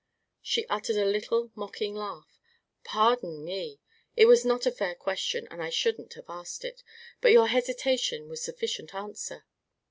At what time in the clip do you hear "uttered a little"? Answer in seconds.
0.65-1.51